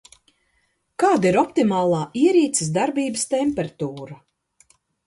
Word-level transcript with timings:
Kāda 1.03 1.29
ir 1.31 1.37
optimālā 1.43 2.01
ierīces 2.25 2.73
darbības 2.79 3.31
temperatūra? 3.39 4.23